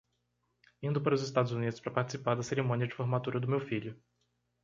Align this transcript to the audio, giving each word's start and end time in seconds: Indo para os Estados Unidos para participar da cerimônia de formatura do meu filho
Indo 0.81 0.99
para 0.99 1.13
os 1.13 1.21
Estados 1.21 1.51
Unidos 1.51 1.79
para 1.79 1.91
participar 1.91 2.33
da 2.35 2.41
cerimônia 2.41 2.87
de 2.87 2.95
formatura 2.95 3.39
do 3.39 3.47
meu 3.47 3.59
filho 3.59 3.95